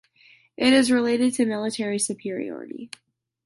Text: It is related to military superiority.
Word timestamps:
It 0.57 0.73
is 0.73 0.89
related 0.91 1.35
to 1.35 1.45
military 1.45 1.99
superiority. 1.99 2.89